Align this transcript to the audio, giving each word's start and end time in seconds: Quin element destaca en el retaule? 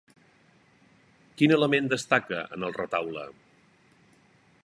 Quin 1.41 1.53
element 1.57 1.91
destaca 1.93 2.41
en 2.57 2.67
el 2.69 2.75
retaule? 2.79 3.27